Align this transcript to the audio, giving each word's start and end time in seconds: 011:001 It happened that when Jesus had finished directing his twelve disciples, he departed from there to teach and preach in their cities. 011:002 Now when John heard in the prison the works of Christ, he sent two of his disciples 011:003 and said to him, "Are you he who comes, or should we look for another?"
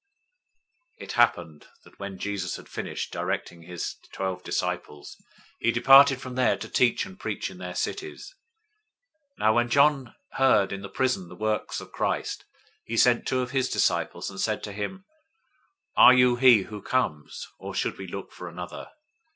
011:001 0.99 1.03
It 1.03 1.11
happened 1.11 1.67
that 1.83 1.99
when 1.99 2.17
Jesus 2.17 2.55
had 2.55 2.67
finished 2.67 3.13
directing 3.13 3.61
his 3.61 3.97
twelve 4.11 4.41
disciples, 4.43 5.15
he 5.59 5.71
departed 5.71 6.19
from 6.19 6.33
there 6.33 6.57
to 6.57 6.67
teach 6.67 7.05
and 7.05 7.19
preach 7.19 7.51
in 7.51 7.59
their 7.59 7.75
cities. 7.75 8.33
011:002 9.37 9.37
Now 9.37 9.53
when 9.53 9.69
John 9.69 10.15
heard 10.37 10.71
in 10.71 10.81
the 10.81 10.89
prison 10.89 11.27
the 11.29 11.35
works 11.35 11.79
of 11.79 11.91
Christ, 11.91 12.45
he 12.83 12.97
sent 12.97 13.27
two 13.27 13.41
of 13.41 13.51
his 13.51 13.69
disciples 13.69 14.29
011:003 14.31 14.31
and 14.31 14.41
said 14.41 14.63
to 14.63 14.71
him, 14.73 15.05
"Are 15.95 16.15
you 16.15 16.35
he 16.37 16.63
who 16.63 16.81
comes, 16.81 17.47
or 17.59 17.75
should 17.75 17.99
we 17.99 18.07
look 18.07 18.31
for 18.31 18.49
another?" 18.49 18.89